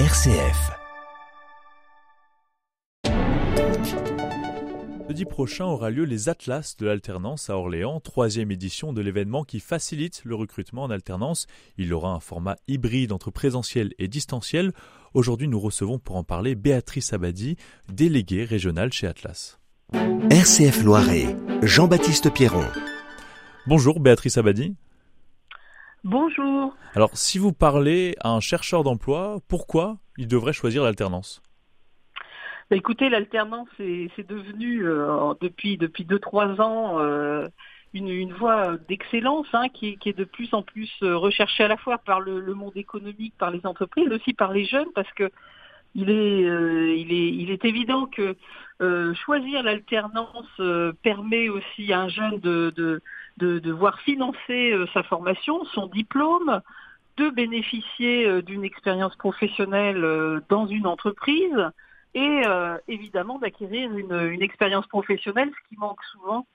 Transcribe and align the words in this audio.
RCF. 0.00 0.72
Jeudi 5.08 5.24
prochain 5.24 5.66
aura 5.66 5.90
lieu 5.90 6.02
les 6.02 6.28
Atlas 6.28 6.76
de 6.76 6.86
l'alternance 6.86 7.48
à 7.48 7.56
Orléans, 7.56 8.00
troisième 8.00 8.50
édition 8.50 8.92
de 8.92 9.00
l'événement 9.00 9.44
qui 9.44 9.60
facilite 9.60 10.22
le 10.24 10.34
recrutement 10.34 10.82
en 10.82 10.90
alternance. 10.90 11.46
Il 11.78 11.94
aura 11.94 12.10
un 12.10 12.18
format 12.18 12.56
hybride 12.66 13.12
entre 13.12 13.30
présentiel 13.30 13.94
et 14.00 14.08
distanciel. 14.08 14.72
Aujourd'hui, 15.12 15.46
nous 15.46 15.60
recevons 15.60 16.00
pour 16.00 16.16
en 16.16 16.24
parler 16.24 16.56
Béatrice 16.56 17.12
Abadi, 17.12 17.56
déléguée 17.88 18.42
régionale 18.42 18.92
chez 18.92 19.06
Atlas. 19.06 19.60
RCF 20.28 20.82
Loiret, 20.82 21.36
Jean-Baptiste 21.62 22.32
Pierron. 22.32 22.66
Bonjour 23.68 24.00
Béatrice 24.00 24.38
Abadi. 24.38 24.74
Bonjour. 26.04 26.76
Alors, 26.94 27.16
si 27.16 27.38
vous 27.38 27.54
parlez 27.54 28.14
à 28.20 28.28
un 28.30 28.40
chercheur 28.40 28.84
d'emploi, 28.84 29.38
pourquoi 29.48 29.96
il 30.18 30.28
devrait 30.28 30.52
choisir 30.52 30.84
l'alternance? 30.84 31.42
Bah, 32.70 32.76
écoutez, 32.76 33.08
l'alternance 33.08 33.68
c'est 33.78 34.28
devenu 34.28 34.86
euh, 34.86 35.32
depuis 35.40 35.78
depuis 35.78 36.04
deux 36.04 36.18
trois 36.18 36.60
ans 36.60 36.98
euh, 37.00 37.48
une, 37.94 38.08
une 38.08 38.34
voie 38.34 38.76
d'excellence 38.86 39.46
hein, 39.54 39.68
qui, 39.72 39.96
qui, 39.96 40.10
est 40.10 40.18
de 40.18 40.24
plus 40.24 40.52
en 40.52 40.62
plus 40.62 40.90
euh, 41.02 41.16
recherchée 41.16 41.64
à 41.64 41.68
la 41.68 41.78
fois 41.78 41.96
par 41.96 42.20
le, 42.20 42.38
le, 42.38 42.52
monde 42.52 42.76
économique, 42.76 43.34
par 43.38 43.50
les 43.50 43.64
entreprises, 43.64 44.04
mais 44.06 44.16
aussi 44.16 44.34
par 44.34 44.52
les 44.52 44.66
jeunes, 44.66 44.92
parce 44.94 45.10
que 45.14 45.30
il 45.94 46.10
est 46.10 46.44
euh, 46.44 46.94
il 46.94 47.12
est 47.12 47.28
il 47.28 47.50
est 47.50 47.64
évident 47.64 48.06
que 48.06 48.36
euh, 48.82 49.14
choisir 49.14 49.62
l'alternance 49.62 50.60
permet 51.02 51.48
aussi 51.48 51.92
à 51.92 52.00
un 52.00 52.08
jeune 52.08 52.40
de, 52.40 52.72
de 52.76 53.00
de, 53.36 53.58
de 53.58 53.72
voir 53.72 54.00
financer 54.00 54.72
euh, 54.72 54.86
sa 54.92 55.02
formation, 55.02 55.64
son 55.66 55.86
diplôme, 55.86 56.60
de 57.16 57.30
bénéficier 57.30 58.26
euh, 58.26 58.42
d'une 58.42 58.64
expérience 58.64 59.16
professionnelle 59.16 60.04
euh, 60.04 60.40
dans 60.48 60.66
une 60.66 60.86
entreprise 60.86 61.70
et 62.16 62.42
évidemment 62.86 63.40
d'acquérir 63.40 63.90
une, 63.90 64.12
une, 64.12 64.40
expérience 64.40 64.86
professionnelle, 64.86 65.50
ce 65.50 65.68
qui 65.68 65.76
manque 65.76 66.00
souvent 66.12 66.46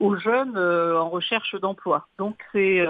aux 0.00 0.16
jeunes 0.16 0.58
en 0.58 1.08
recherche 1.08 1.54
d'emploi. 1.54 2.08
Donc 2.18 2.36
c'est 2.50 2.84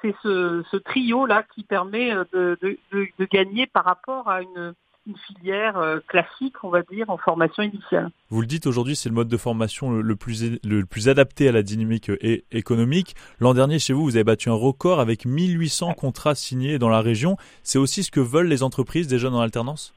c'est 0.00 0.14
ce, 0.22 0.62
ce 0.70 0.76
trio-là 0.76 1.42
qui 1.52 1.64
permet 1.64 2.14
de, 2.32 2.56
de, 2.62 2.78
de, 2.92 3.24
gagner 3.24 3.66
par 3.66 3.84
rapport 3.84 4.28
à 4.28 4.42
une, 4.42 4.72
une 5.08 5.16
filière 5.16 5.78
euh, 5.78 5.98
classique, 6.06 6.54
on 6.62 6.68
va 6.68 6.82
dire, 6.82 7.08
en 7.08 7.16
formation 7.16 7.62
initiale. 7.62 8.10
Vous 8.30 8.40
le 8.40 8.46
dites 8.46 8.66
aujourd'hui, 8.66 8.94
c'est 8.94 9.08
le 9.08 9.14
mode 9.14 9.28
de 9.28 9.36
formation 9.36 9.90
le, 9.90 10.16
plus, 10.16 10.58
le 10.62 10.84
plus 10.84 11.08
adapté 11.08 11.48
à 11.48 11.52
la 11.52 11.62
dynamique 11.62 12.10
euh, 12.10 12.42
économique. 12.52 13.16
L'an 13.40 13.54
dernier, 13.54 13.78
chez 13.78 13.92
vous, 13.92 14.04
vous 14.04 14.16
avez 14.16 14.24
battu 14.24 14.50
un 14.50 14.54
record 14.54 15.00
avec 15.00 15.24
1800 15.24 15.94
contrats 15.94 16.34
signés 16.34 16.78
dans 16.78 16.90
la 16.90 17.00
région. 17.00 17.36
C'est 17.62 17.78
aussi 17.78 18.04
ce 18.04 18.10
que 18.10 18.20
veulent 18.20 18.48
les 18.48 18.62
entreprises 18.62 19.08
des 19.08 19.18
jeunes 19.18 19.34
en 19.34 19.40
alternance? 19.40 19.94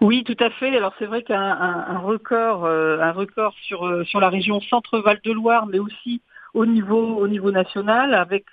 Oui, 0.00 0.24
tout 0.24 0.36
à 0.40 0.50
fait. 0.50 0.76
Alors 0.76 0.92
c'est 0.98 1.06
vrai 1.06 1.22
qu'un 1.22 1.40
un, 1.40 1.98
record, 1.98 2.64
euh, 2.64 3.00
un 3.00 3.10
record 3.10 3.54
sur 3.62 4.06
sur 4.06 4.20
la 4.20 4.28
région 4.28 4.60
Centre-Val 4.60 5.18
de 5.24 5.32
Loire, 5.32 5.66
mais 5.66 5.80
aussi 5.80 6.20
au 6.54 6.66
niveau 6.66 7.16
au 7.16 7.26
niveau 7.26 7.50
national, 7.50 8.14
avec 8.14 8.46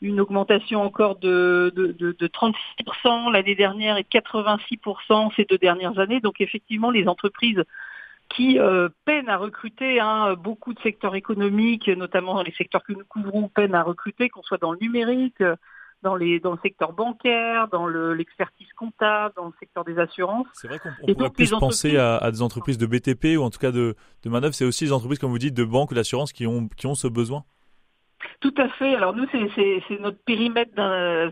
une 0.00 0.20
augmentation 0.20 0.82
encore 0.82 1.16
de, 1.16 1.72
de, 1.74 1.92
de, 1.92 2.12
de 2.12 2.26
36% 2.28 3.32
l'année 3.32 3.54
dernière 3.54 3.96
et 3.96 4.04
86% 4.04 5.34
ces 5.34 5.44
deux 5.44 5.58
dernières 5.58 5.98
années. 5.98 6.20
Donc 6.20 6.40
effectivement, 6.40 6.90
les 6.90 7.08
entreprises 7.08 7.64
qui 8.28 8.58
euh, 8.58 8.88
peinent 9.04 9.28
à 9.28 9.38
recruter, 9.38 10.00
hein, 10.00 10.34
beaucoup 10.34 10.74
de 10.74 10.80
secteurs 10.80 11.14
économiques, 11.14 11.88
notamment 11.88 12.34
dans 12.34 12.42
les 12.42 12.52
secteurs 12.52 12.84
que 12.84 12.92
nous 12.92 13.04
couvrons, 13.08 13.48
peinent 13.48 13.74
à 13.74 13.82
recruter, 13.82 14.28
qu'on 14.28 14.42
soit 14.42 14.58
dans 14.58 14.72
le 14.72 14.78
numérique, 14.80 15.42
dans, 16.02 16.14
les, 16.14 16.38
dans 16.38 16.52
le 16.52 16.58
secteur 16.62 16.92
bancaire, 16.92 17.68
dans 17.68 17.86
l'expertise 17.86 18.68
comptable, 18.76 19.34
dans 19.36 19.46
le 19.46 19.52
secteur 19.58 19.84
des 19.84 19.98
assurances. 19.98 20.46
C'est 20.52 20.68
vrai 20.68 20.78
qu'on 20.78 20.90
pourrait 21.14 21.30
plus 21.30 21.50
penser 21.50 21.96
à, 21.96 22.16
à, 22.16 22.30
des 22.30 22.42
entreprises 22.42 22.78
de 22.78 22.86
BTP 22.86 23.38
ou 23.38 23.42
en 23.42 23.50
tout 23.50 23.58
cas 23.58 23.72
de, 23.72 23.96
de 24.22 24.30
manœuvre. 24.30 24.54
C'est 24.54 24.64
aussi 24.64 24.84
des 24.84 24.92
entreprises, 24.92 25.18
comme 25.18 25.30
vous 25.30 25.38
dites, 25.38 25.54
de 25.54 25.64
banque 25.64 25.90
ou 25.90 25.94
d'assurance 25.94 26.32
qui 26.32 26.46
ont, 26.46 26.68
qui 26.68 26.86
ont 26.86 26.94
ce 26.94 27.08
besoin. 27.08 27.44
Tout 28.40 28.54
à 28.56 28.68
fait. 28.68 28.94
Alors 28.94 29.16
nous, 29.16 29.26
c'est 29.32 29.98
notre 29.98 30.22
périmètre 30.22 30.72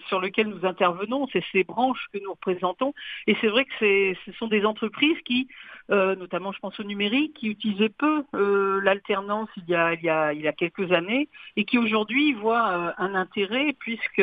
sur 0.08 0.20
lequel 0.20 0.48
nous 0.48 0.66
intervenons, 0.66 1.28
c'est 1.32 1.44
ces 1.52 1.62
branches 1.62 2.08
que 2.12 2.18
nous 2.18 2.32
représentons. 2.32 2.94
Et 3.28 3.36
c'est 3.40 3.46
vrai 3.46 3.64
que 3.64 3.72
ce 3.78 4.32
sont 4.32 4.48
des 4.48 4.64
entreprises 4.64 5.18
qui, 5.24 5.46
euh, 5.92 6.16
notamment 6.16 6.50
je 6.50 6.58
pense 6.58 6.80
au 6.80 6.82
numérique, 6.82 7.34
qui 7.34 7.46
utilisaient 7.46 7.90
peu 7.90 8.24
euh, 8.34 8.80
l'alternance 8.82 9.48
il, 9.56 9.68
y 9.68 9.76
a, 9.76 9.94
il, 9.94 10.36
il 10.36 10.42
y 10.42 10.48
a 10.48 10.52
quelques 10.52 10.90
années 10.90 11.28
et 11.54 11.64
qui 11.64 11.78
aujourd'hui 11.78 12.32
voient 12.32 12.72
euh, 12.72 12.92
un 12.98 13.14
intérêt 13.14 13.76
puisque 13.78 14.22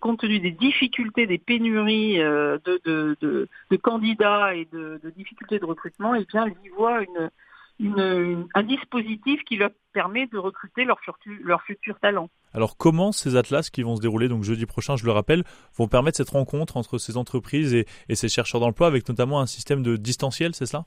compte 0.00 0.20
tenu 0.20 0.38
des 0.38 0.52
difficultés, 0.52 1.26
des 1.26 1.38
pénuries 1.38 2.16
de, 2.16 2.60
de, 2.84 3.16
de, 3.20 3.48
de, 3.68 3.76
candidats 3.76 4.54
et 4.54 4.64
de, 4.66 5.00
difficultés 5.16 5.58
de 5.58 5.64
recrutement, 5.64 6.14
eh 6.14 6.24
bien, 6.24 6.46
ils 6.46 6.66
y 6.66 6.68
voient 6.68 7.02
une, 7.02 7.30
une, 7.78 8.46
un 8.54 8.62
dispositif 8.62 9.42
qui 9.44 9.56
leur 9.56 9.70
permet 9.92 10.26
de 10.26 10.38
recruter 10.38 10.84
leurs 10.84 11.00
leur 11.42 11.62
futurs 11.62 11.98
talents. 12.00 12.30
Alors 12.54 12.76
comment 12.76 13.12
ces 13.12 13.36
atlas 13.36 13.70
qui 13.70 13.82
vont 13.82 13.96
se 13.96 14.02
dérouler 14.02 14.28
donc 14.28 14.44
jeudi 14.44 14.66
prochain, 14.66 14.96
je 14.96 15.04
le 15.04 15.12
rappelle, 15.12 15.42
vont 15.76 15.88
permettre 15.88 16.18
cette 16.18 16.30
rencontre 16.30 16.76
entre 16.76 16.98
ces 16.98 17.16
entreprises 17.16 17.74
et, 17.74 17.86
et 18.08 18.14
ces 18.14 18.28
chercheurs 18.28 18.60
d'emploi 18.60 18.86
avec 18.86 19.08
notamment 19.08 19.40
un 19.40 19.46
système 19.46 19.82
de 19.82 19.96
distanciel, 19.96 20.54
c'est 20.54 20.66
cela? 20.66 20.84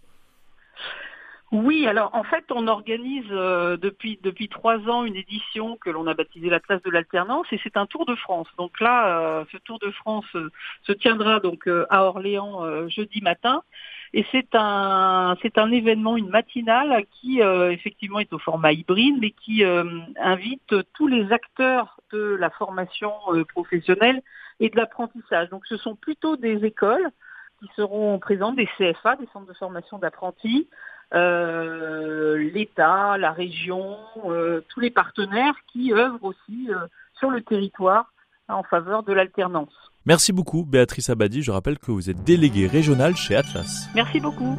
Oui, 1.52 1.86
alors 1.86 2.10
en 2.14 2.24
fait, 2.24 2.44
on 2.52 2.68
organise 2.68 3.26
euh, 3.32 3.78
depuis 3.78 4.20
depuis 4.24 4.50
trois 4.50 4.78
ans 4.90 5.06
une 5.06 5.16
édition 5.16 5.78
que 5.78 5.92
l'on 5.92 6.08
a 6.08 6.14
baptisée 6.14 6.50
l'Atlas 6.50 6.82
de 6.82 6.90
l'alternance 6.90 7.46
et 7.52 7.60
c'est 7.64 7.78
un 7.78 7.86
Tour 7.86 8.06
de 8.06 8.16
France. 8.16 8.48
Donc 8.58 8.80
là, 8.80 9.20
euh, 9.20 9.46
ce 9.52 9.58
Tour 9.58 9.78
de 9.80 9.92
France 9.92 10.26
euh, 10.36 10.50
se 10.84 10.92
tiendra 10.92 11.40
donc 11.40 11.70
à 11.90 12.04
Orléans 12.06 12.90
jeudi 12.90 13.22
matin 13.22 13.62
et 14.14 14.26
c'est 14.32 14.50
un 14.54 15.36
c'est 15.42 15.58
un 15.58 15.72
événement, 15.72 16.18
une 16.18 16.30
matinale 16.30 17.06
qui 17.12 17.42
effectivement 17.42 18.20
est 18.20 18.32
au 18.34 18.40
format 18.40 18.72
hybride, 18.72 19.18
mais 19.20 19.32
qui 19.32 19.64
invite 19.64 20.76
tous 20.94 21.08
les 21.08 21.32
acteurs 21.32 22.00
de 22.12 22.36
la 22.40 22.50
formation 22.50 23.12
professionnelle 23.50 24.22
et 24.60 24.70
de 24.70 24.78
l'apprentissage. 24.78 25.50
Donc 25.50 25.66
ce 25.68 25.78
sont 25.78 25.96
plutôt 25.96 26.38
des 26.38 26.64
écoles 26.66 27.10
qui 27.60 27.70
seront 27.76 28.20
présentes, 28.20 28.56
des 28.56 28.70
CFA, 28.78 29.16
des 29.16 29.28
centres 29.34 29.48
de 29.48 29.54
formation 29.54 29.98
d'apprentis, 29.98 30.68
euh, 31.14 32.38
l'État, 32.38 33.18
la 33.18 33.32
région, 33.32 33.98
euh, 34.26 34.62
tous 34.70 34.80
les 34.80 34.92
partenaires 34.92 35.56
qui 35.72 35.94
œuvrent 35.94 36.24
aussi 36.24 36.70
euh, 36.70 36.88
sur 37.14 37.30
le 37.30 37.42
territoire 37.42 38.12
en 38.48 38.64
faveur 38.64 39.04
de 39.04 39.14
l'alternance. 39.14 39.74
Merci 40.06 40.34
beaucoup 40.34 40.66
Béatrice 40.66 41.10
Abadi, 41.10 41.42
je 41.42 41.50
rappelle 41.50 41.80
que 41.80 41.92
vous 41.92 42.12
êtes 42.12 42.24
déléguée 42.24 42.68
régionale 42.68 43.16
chez 43.16 43.36
Atlas. 43.36 43.90
Merci 43.96 44.20
beaucoup. 44.20 44.56